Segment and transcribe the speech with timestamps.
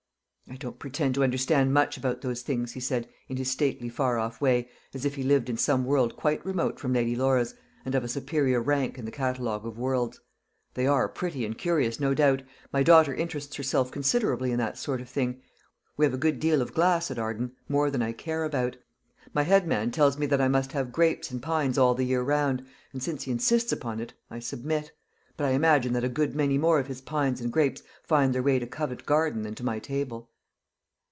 [0.49, 4.19] "I don't pretend to understand much about those things," he said, in his stately far
[4.19, 7.95] off way, as if he lived in some world quite remote from Lady Laura's, and
[7.95, 10.19] of a superior rank in the catalogue of worlds.
[10.73, 12.43] "They are pretty and curious, no doubt.
[12.73, 15.41] My daughter interests herself considerably in that sort of thing.
[15.95, 18.75] We have a good deal of glass at Arden more than I care about.
[19.33, 22.23] My head man tells me that I must have grapes and pines all the year
[22.23, 24.91] round: and since he insists upon it, I submit.
[25.37, 28.43] But I imagine that a good many more of his pines and grapes find their
[28.43, 30.27] way to Covent Garden than to my table."